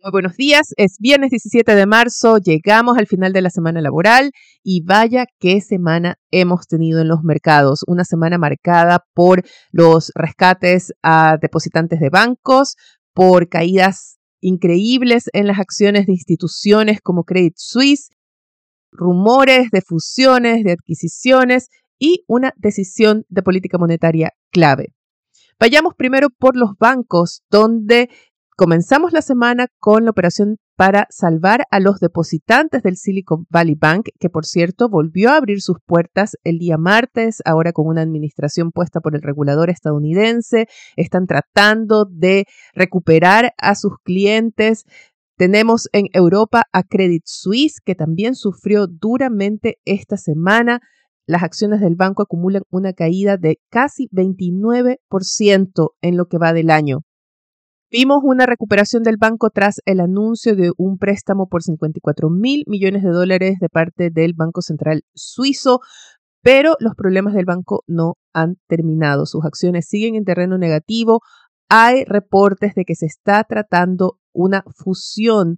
[0.00, 4.30] Muy buenos días, es viernes 17 de marzo, llegamos al final de la semana laboral
[4.62, 7.80] y vaya qué semana hemos tenido en los mercados.
[7.84, 9.42] Una semana marcada por
[9.72, 12.76] los rescates a depositantes de bancos,
[13.12, 18.10] por caídas increíbles en las acciones de instituciones como Credit Suisse,
[18.92, 24.94] rumores de fusiones, de adquisiciones y una decisión de política monetaria clave.
[25.60, 28.08] Vayamos primero por los bancos, donde
[28.58, 34.08] Comenzamos la semana con la operación para salvar a los depositantes del Silicon Valley Bank,
[34.18, 38.72] que por cierto volvió a abrir sus puertas el día martes, ahora con una administración
[38.72, 40.66] puesta por el regulador estadounidense.
[40.96, 44.82] Están tratando de recuperar a sus clientes.
[45.36, 50.80] Tenemos en Europa a Credit Suisse, que también sufrió duramente esta semana.
[51.28, 56.70] Las acciones del banco acumulan una caída de casi 29% en lo que va del
[56.70, 57.04] año.
[57.90, 63.02] Vimos una recuperación del banco tras el anuncio de un préstamo por 54 mil millones
[63.02, 65.80] de dólares de parte del Banco Central Suizo,
[66.42, 69.24] pero los problemas del banco no han terminado.
[69.24, 71.22] Sus acciones siguen en terreno negativo.
[71.70, 75.56] Hay reportes de que se está tratando una fusión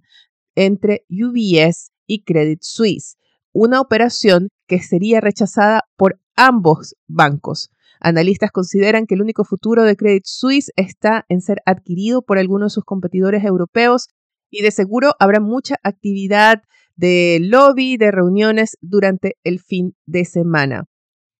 [0.55, 3.17] entre UBS y Credit Suisse,
[3.51, 7.71] una operación que sería rechazada por ambos bancos.
[8.01, 12.71] Analistas consideran que el único futuro de Credit Suisse está en ser adquirido por algunos
[12.71, 14.07] de sus competidores europeos
[14.49, 16.63] y de seguro habrá mucha actividad
[16.95, 20.85] de lobby, de reuniones durante el fin de semana.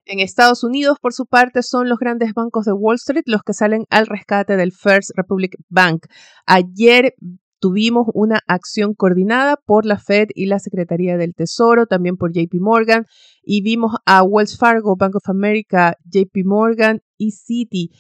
[0.06, 3.54] En Estados Unidos, por su parte, son los grandes bancos de Wall Street los que
[3.54, 6.06] salen al rescate del First Republic Bank.
[6.46, 7.16] Ayer
[7.62, 12.56] tuvimos una acción coordinada por la Fed y la Secretaría del Tesoro, también por JP
[12.60, 13.06] Morgan,
[13.44, 17.92] y vimos a Wells Fargo, Bank of America, JP Morgan y Citi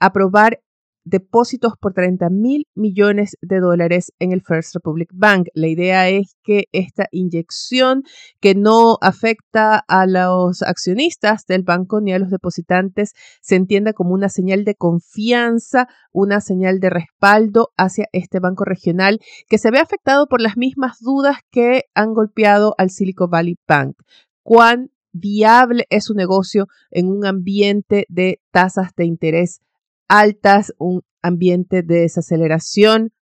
[0.00, 0.60] aprobar
[1.04, 5.48] depósitos por 30 mil millones de dólares en el First Republic Bank.
[5.54, 8.02] La idea es que esta inyección
[8.40, 14.14] que no afecta a los accionistas del banco ni a los depositantes se entienda como
[14.14, 19.78] una señal de confianza, una señal de respaldo hacia este banco regional que se ve
[19.78, 23.96] afectado por las mismas dudas que han golpeado al Silicon Valley Bank.
[24.42, 29.60] ¿Cuán viable es su negocio en un ambiente de tasas de interés
[30.08, 33.12] altas, un ambiente de desaceleración.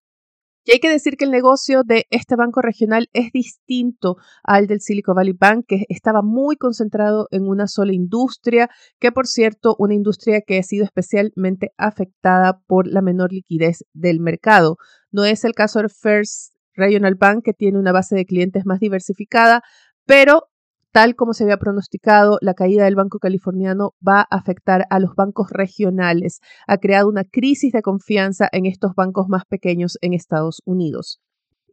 [0.65, 4.81] Y hay que decir que el negocio de este banco regional es distinto al del
[4.81, 8.69] Silicon Valley Bank, que estaba muy concentrado en una sola industria,
[9.01, 14.21] que por cierto, una industria que ha sido especialmente afectada por la menor liquidez del
[14.21, 14.77] mercado.
[15.11, 18.79] No es el caso del First Regional Bank, que tiene una base de clientes más
[18.79, 19.63] diversificada,
[20.07, 20.45] pero
[20.93, 25.15] Tal como se había pronosticado, la caída del Banco Californiano va a afectar a los
[25.15, 26.41] bancos regionales.
[26.67, 31.19] Ha creado una crisis de confianza en estos bancos más pequeños en Estados Unidos.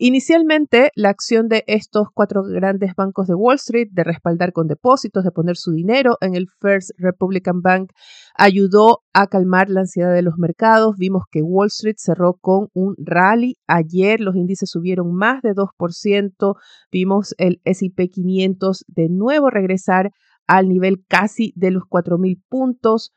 [0.02, 5.26] Inicialmente, la acción de estos cuatro grandes bancos de Wall Street de respaldar con depósitos,
[5.26, 7.92] de poner su dinero en el First Republican Bank,
[8.34, 10.96] ayudó a calmar la ansiedad de los mercados.
[10.98, 13.58] Vimos que Wall Street cerró con un rally.
[13.68, 16.56] Ayer los índices subieron más de 2%.
[16.90, 20.12] Vimos el SP 500 de nuevo regresar
[20.48, 23.12] al nivel casi de los 4.000 puntos.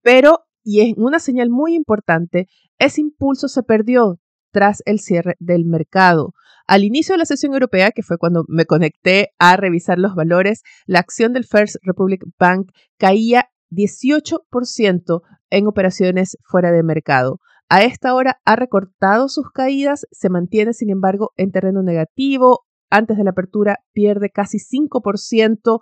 [0.00, 2.46] Pero, y es una señal muy importante,
[2.78, 6.32] ese impulso se perdió tras el cierre del mercado.
[6.66, 10.62] Al inicio de la sesión europea, que fue cuando me conecté a revisar los valores,
[10.86, 17.40] la acción del First Republic Bank caía 18% en operaciones fuera de mercado.
[17.68, 23.16] A esta hora ha recortado sus caídas, se mantiene sin embargo en terreno negativo, antes
[23.16, 25.80] de la apertura pierde casi 5%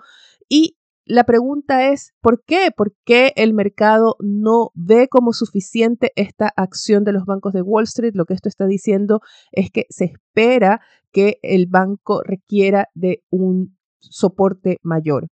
[0.49, 0.78] y
[1.09, 2.71] la pregunta es, ¿por qué?
[2.77, 7.85] ¿Por qué el mercado no ve como suficiente esta acción de los bancos de Wall
[7.85, 8.13] Street?
[8.15, 9.21] Lo que esto está diciendo
[9.51, 15.29] es que se espera que el banco requiera de un soporte mayor.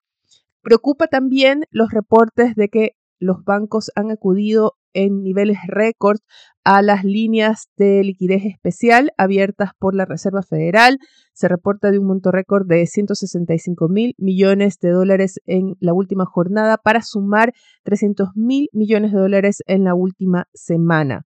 [0.62, 6.20] Preocupa también los reportes de que los bancos han acudido en niveles récord
[6.64, 11.00] a las líneas de liquidez especial abiertas por la Reserva Federal.
[11.34, 16.26] Se reporta de un monto récord de 165 mil millones de dólares en la última
[16.26, 17.54] jornada para sumar
[17.84, 21.26] 300 mil millones de dólares en la última semana.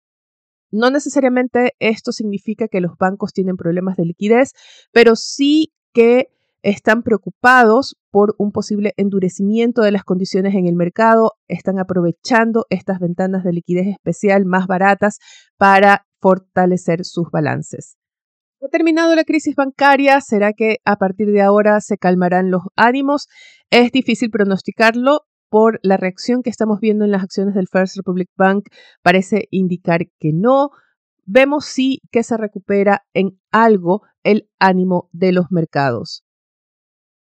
[0.73, 4.53] No necesariamente esto significa que los bancos tienen problemas de liquidez,
[4.93, 6.29] pero sí que
[6.63, 12.99] están preocupados por un posible endurecimiento de las condiciones en el mercado, están aprovechando estas
[12.99, 15.19] ventanas de liquidez especial más baratas
[15.57, 17.97] para fortalecer sus balances.
[18.63, 20.21] ¿Ha terminado la crisis bancaria?
[20.21, 23.27] ¿Será que a partir de ahora se calmarán los ánimos?
[23.71, 28.29] Es difícil pronosticarlo por la reacción que estamos viendo en las acciones del First Republic
[28.37, 28.67] Bank.
[29.03, 30.71] Parece indicar que no.
[31.25, 36.23] Vemos sí que se recupera en algo el ánimo de los mercados.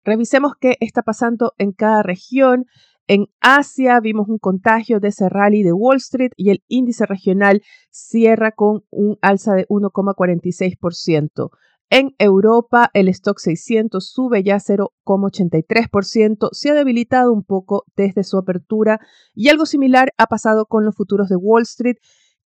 [0.06, 2.66] Revisemos qué está pasando en cada región.
[3.08, 7.60] En Asia vimos un contagio de ese rally de Wall Street y el índice regional
[7.90, 11.50] cierra con un alza de 1,46%.
[11.90, 18.38] En Europa, el stock 600 sube ya 0,83%, se ha debilitado un poco desde su
[18.38, 19.00] apertura
[19.34, 21.96] y algo similar ha pasado con los futuros de Wall Street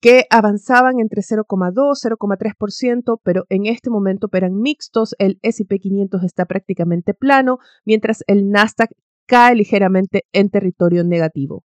[0.01, 5.15] que avanzaban entre 0,2 y 0,3%, pero en este momento operan mixtos.
[5.19, 8.91] El SP 500 está prácticamente plano, mientras el Nasdaq
[9.27, 11.65] cae ligeramente en territorio negativo.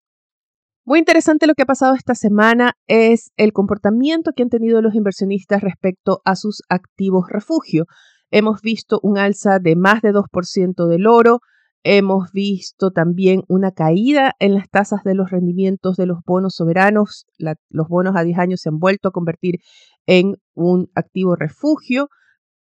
[0.84, 4.94] Muy interesante lo que ha pasado esta semana es el comportamiento que han tenido los
[4.94, 7.84] inversionistas respecto a sus activos refugio.
[8.30, 11.40] Hemos visto un alza de más de 2% del oro,
[11.84, 17.26] Hemos visto también una caída en las tasas de los rendimientos de los bonos soberanos.
[17.70, 19.60] los bonos a 10 años se han vuelto a convertir
[20.06, 22.08] en un activo refugio,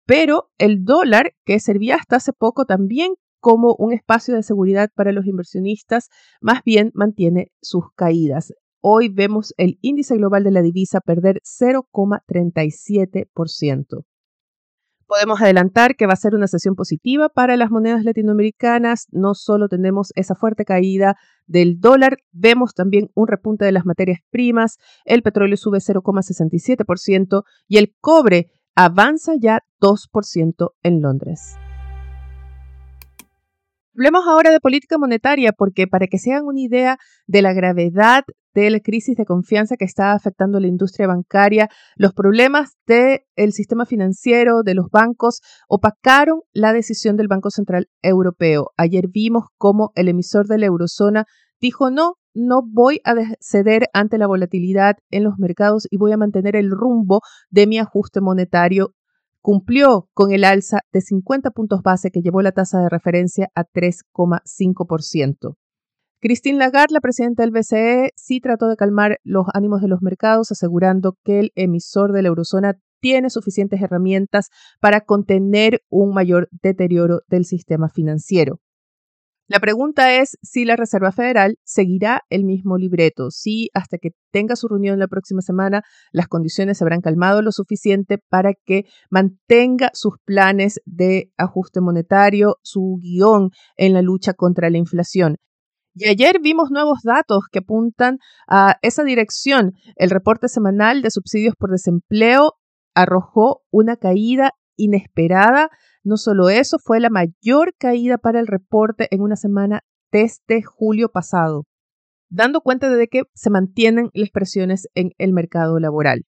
[0.06, 5.12] pero el dólar, que servía hasta hace poco también como un espacio de seguridad para
[5.12, 6.08] los inversionistas,
[6.40, 8.52] más bien mantiene sus caídas.
[8.80, 14.04] Hoy vemos el índice global de la divisa perder 0,37%.
[15.14, 19.06] Podemos adelantar que va a ser una sesión positiva para las monedas latinoamericanas.
[19.12, 21.14] No solo tenemos esa fuerte caída
[21.46, 24.78] del dólar, vemos también un repunte de las materias primas.
[25.04, 31.58] El petróleo sube 0,67% y el cobre avanza ya 2% en Londres.
[33.96, 36.98] Hablemos ahora de política monetaria porque para que se hagan una idea
[37.28, 41.68] de la gravedad de la crisis de confianza que está afectando a la industria bancaria,
[41.94, 48.72] los problemas del sistema financiero, de los bancos, opacaron la decisión del Banco Central Europeo.
[48.76, 51.26] Ayer vimos cómo el emisor de la eurozona
[51.60, 56.16] dijo no, no voy a ceder ante la volatilidad en los mercados y voy a
[56.16, 58.92] mantener el rumbo de mi ajuste monetario
[59.44, 63.64] cumplió con el alza de 50 puntos base que llevó la tasa de referencia a
[63.66, 65.56] 3,5%.
[66.18, 70.50] Christine Lagarde, la presidenta del BCE, sí trató de calmar los ánimos de los mercados,
[70.50, 74.48] asegurando que el emisor de la eurozona tiene suficientes herramientas
[74.80, 78.60] para contener un mayor deterioro del sistema financiero.
[79.46, 84.56] La pregunta es si la Reserva Federal seguirá el mismo libreto, si hasta que tenga
[84.56, 85.82] su reunión la próxima semana
[86.12, 92.56] las condiciones se habrán calmado lo suficiente para que mantenga sus planes de ajuste monetario,
[92.62, 95.36] su guion en la lucha contra la inflación.
[95.94, 98.18] Y ayer vimos nuevos datos que apuntan
[98.48, 99.72] a esa dirección.
[99.96, 102.54] El reporte semanal de subsidios por desempleo
[102.94, 105.68] arrojó una caída inesperada
[106.04, 109.80] no solo eso, fue la mayor caída para el reporte en una semana
[110.12, 111.64] desde julio pasado,
[112.30, 116.22] dando cuenta de que se mantienen las presiones en el mercado laboral.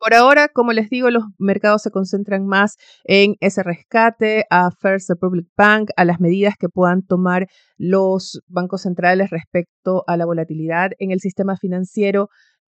[0.00, 5.10] Por ahora, como les digo, los mercados se concentran más en ese rescate a First
[5.10, 10.92] Republic Bank, a las medidas que puedan tomar los bancos centrales respecto a la volatilidad
[10.98, 12.30] en el sistema financiero,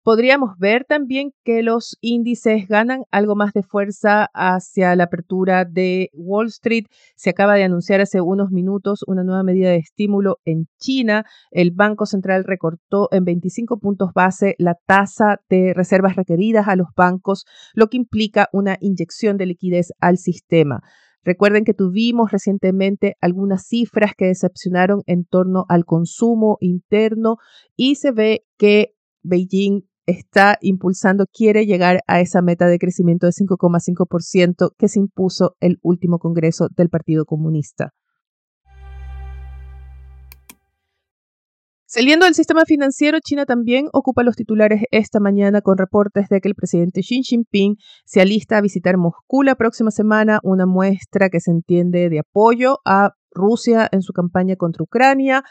[0.06, 6.10] Podríamos ver también que los índices ganan algo más de fuerza hacia la apertura de
[6.12, 6.84] Wall Street.
[7.16, 11.24] Se acaba de anunciar hace unos minutos una nueva medida de estímulo en China.
[11.50, 16.86] El Banco Central recortó en 25 puntos base la tasa de reservas requeridas a los
[16.96, 17.44] bancos,
[17.74, 20.82] lo que implica una inyección de liquidez al sistema.
[21.24, 27.38] Recuerden que tuvimos recientemente algunas cifras que decepcionaron en torno al consumo interno
[27.74, 28.92] y se ve que
[29.24, 35.56] Beijing está impulsando, quiere llegar a esa meta de crecimiento de 5,5% que se impuso
[35.60, 37.92] el último Congreso del Partido Comunista.
[41.88, 46.48] Saliendo del sistema financiero, China también ocupa los titulares esta mañana con reportes de que
[46.48, 51.40] el presidente Xi Jinping se alista a visitar Moscú la próxima semana, una muestra que
[51.40, 55.44] se entiende de apoyo a Rusia en su campaña contra Ucrania.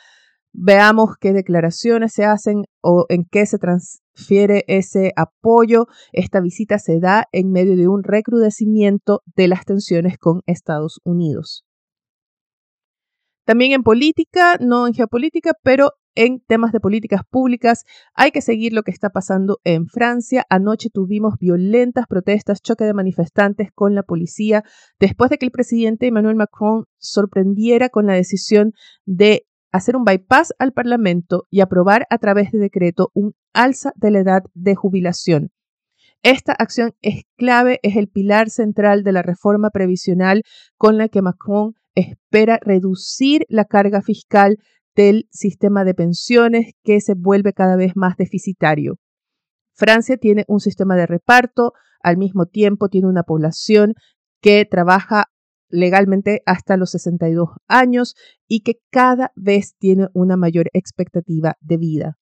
[0.58, 5.88] Veamos qué declaraciones se hacen o en qué se transfiere ese apoyo.
[6.14, 11.66] Esta visita se da en medio de un recrudecimiento de las tensiones con Estados Unidos.
[13.46, 17.84] También en política, no en geopolítica, pero en temas de políticas públicas,
[18.14, 20.46] hay que seguir lo que está pasando en Francia.
[20.50, 24.64] Anoche tuvimos violentas protestas, choque de manifestantes con la policía,
[25.02, 28.72] después de que el presidente Emmanuel Macron sorprendiera con la decisión
[29.06, 29.46] de
[29.76, 34.20] hacer un bypass al Parlamento y aprobar a través de decreto un alza de la
[34.20, 35.52] edad de jubilación.
[36.24, 40.42] Esta acción es clave, es el pilar central de la reforma previsional
[40.78, 44.58] con la que Macron espera reducir la carga fiscal
[44.96, 48.98] del sistema de pensiones que se vuelve cada vez más deficitario.
[49.74, 53.94] Francia tiene un sistema de reparto, al mismo tiempo tiene una población
[54.42, 55.26] que trabaja
[55.70, 58.16] legalmente hasta los 62 años
[58.48, 62.18] y que cada vez tiene una mayor expectativa de vida.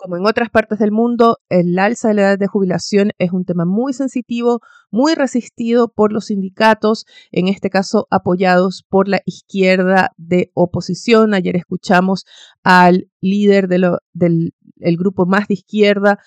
[0.00, 3.44] Como en otras partes del mundo, el alza de la edad de jubilación es un
[3.44, 4.60] tema muy sensitivo,
[4.92, 11.34] muy resistido por los sindicatos, en este caso apoyados por la izquierda de oposición.
[11.34, 12.26] Ayer escuchamos
[12.62, 14.52] al líder del
[14.96, 16.20] grupo más de izquierda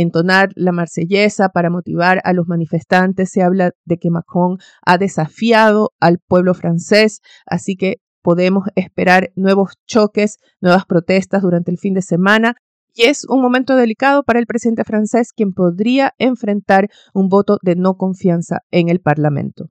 [0.00, 3.30] entonar la marsellesa para motivar a los manifestantes.
[3.30, 9.74] Se habla de que Macron ha desafiado al pueblo francés, así que podemos esperar nuevos
[9.86, 12.54] choques, nuevas protestas durante el fin de semana
[12.94, 17.76] y es un momento delicado para el presidente francés, quien podría enfrentar un voto de
[17.76, 19.66] no confianza en el Parlamento.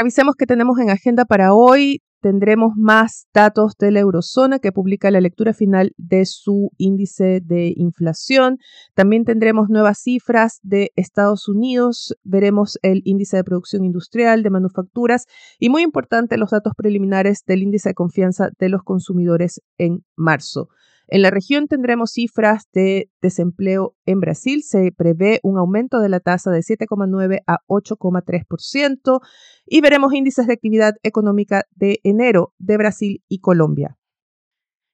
[0.00, 2.00] Revisemos qué tenemos en agenda para hoy.
[2.22, 7.74] Tendremos más datos de la eurozona que publica la lectura final de su índice de
[7.76, 8.56] inflación.
[8.94, 12.16] También tendremos nuevas cifras de Estados Unidos.
[12.24, 15.26] Veremos el índice de producción industrial, de manufacturas
[15.58, 20.70] y muy importante los datos preliminares del índice de confianza de los consumidores en marzo.
[21.12, 24.62] En la región tendremos cifras de desempleo en Brasil.
[24.62, 29.20] Se prevé un aumento de la tasa de 7,9 a 8,3%
[29.66, 33.96] y veremos índices de actividad económica de enero de Brasil y Colombia.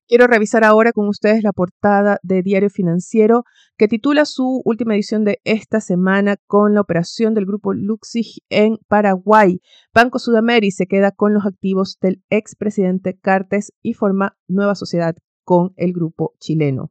[0.09, 3.43] Quiero revisar ahora con ustedes la portada de Diario Financiero
[3.77, 8.79] que titula su última edición de esta semana con la operación del grupo Luxig en
[8.89, 9.61] Paraguay.
[9.93, 15.73] Banco Sudamérica se queda con los activos del expresidente Cartes y forma nueva sociedad con
[15.77, 16.91] el grupo chileno.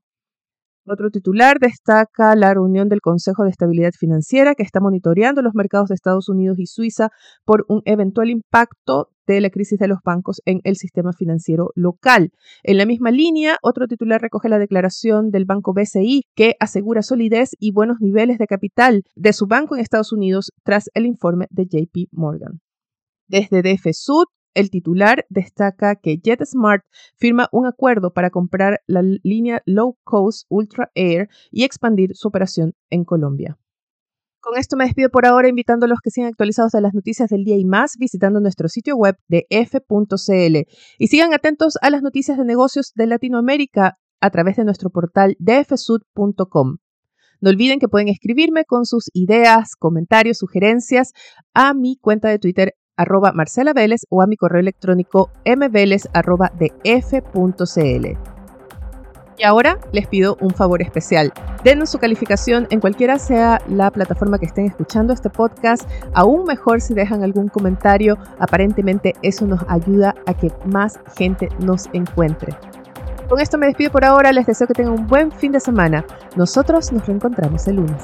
[0.87, 5.89] Otro titular destaca la reunión del Consejo de Estabilidad Financiera que está monitoreando los mercados
[5.89, 7.09] de Estados Unidos y Suiza
[7.43, 12.29] por un eventual impacto de la crisis de los bancos en el sistema financiero local.
[12.61, 17.49] En la misma línea, otro titular recoge la declaración del banco BCI que asegura solidez
[17.59, 21.65] y buenos niveles de capital de su banco en Estados Unidos tras el informe de
[21.65, 22.61] JP Morgan.
[23.27, 26.83] Desde DF Sud el titular destaca que JetSmart
[27.15, 32.73] firma un acuerdo para comprar la línea Low Cost Ultra Air y expandir su operación
[32.89, 33.59] en Colombia.
[34.39, 37.29] Con esto me despido por ahora, invitando a los que sean actualizados de las noticias
[37.29, 40.67] del día y más, visitando nuestro sitio web de f.cl.
[40.99, 45.35] Y sigan atentos a las noticias de negocios de Latinoamérica a través de nuestro portal
[45.39, 46.77] dfsud.com.
[47.41, 51.13] No olviden que pueden escribirme con sus ideas, comentarios, sugerencias
[51.53, 56.51] a mi cuenta de Twitter arroba Marcela Vélez o a mi correo electrónico mveles arroba
[59.37, 61.33] Y ahora les pido un favor especial.
[61.63, 65.89] Denos su calificación en cualquiera sea la plataforma que estén escuchando este podcast.
[66.13, 68.17] Aún mejor si dejan algún comentario.
[68.39, 72.53] Aparentemente eso nos ayuda a que más gente nos encuentre.
[73.27, 74.31] Con esto me despido por ahora.
[74.31, 76.05] Les deseo que tengan un buen fin de semana.
[76.35, 78.03] Nosotros nos reencontramos el lunes.